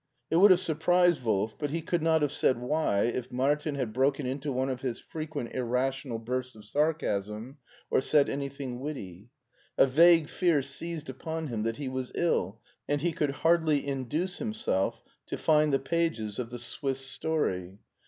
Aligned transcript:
It 0.31 0.37
would 0.37 0.49
have 0.49 0.59
surprised 0.59 1.21
Wolf, 1.23 1.53
but 1.59 1.69
he 1.69 1.83
could 1.83 2.01
not 2.01 2.23
have 2.23 2.31
said 2.31 2.57
why, 2.57 3.01
if 3.03 3.31
Martin 3.31 3.75
had 3.75 3.93
broken 3.93 4.25
into 4.25 4.51
one 4.51 4.67
of 4.67 4.81
his 4.81 4.99
frequent 4.99 5.53
irrational 5.53 6.17
bursts 6.17 6.55
of 6.55 6.65
sarcasm, 6.65 7.57
or 7.91 8.01
said 8.01 8.27
anything 8.27 8.79
witty. 8.79 9.29
A 9.77 9.85
vague 9.85 10.27
fear 10.27 10.63
seized 10.63 11.07
upon 11.07 11.49
him 11.49 11.61
that 11.61 11.77
he 11.77 11.87
was 11.87 12.11
ill, 12.15 12.61
and 12.89 13.01
he 13.01 13.11
could 13.13 13.29
hardly 13.29 13.85
induce 13.87 14.39
himself 14.39 15.03
to 15.27 15.37
find 15.37 15.71
the 15.71 15.77
pages 15.77 16.39
of 16.39 16.49
the 16.49 16.57
Swiss 16.57 17.05
story. 17.05 17.77